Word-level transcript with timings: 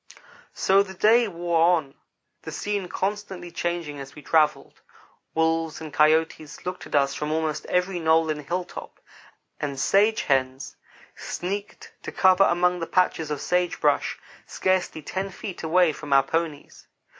So 0.55 0.81
the 0.81 0.95
day 0.95 1.27
wore 1.27 1.61
on, 1.77 1.93
the 2.41 2.51
scene 2.51 2.87
constantly 2.87 3.51
changing 3.51 3.99
as 3.99 4.15
we 4.15 4.23
travelled. 4.23 4.81
Wolves 5.35 5.79
and 5.79 5.93
coyotes 5.93 6.65
looked 6.65 6.87
at 6.87 6.95
us 6.95 7.13
from 7.13 7.31
almost 7.31 7.67
every 7.67 7.99
knoll 7.99 8.31
and 8.31 8.41
hilltop; 8.41 8.99
and 9.59 9.79
sage 9.79 10.23
hens 10.23 10.75
sneaked 11.15 11.93
to 12.01 12.11
cover 12.11 12.45
among 12.45 12.79
the 12.79 12.87
patches 12.87 13.29
of 13.29 13.41
sage 13.41 13.79
brush, 13.79 14.17
scarcely 14.47 15.03
ten 15.03 15.29
feet 15.29 15.61
away 15.61 15.93
from 15.93 16.13
our 16.13 16.23
ponies. 16.23 16.87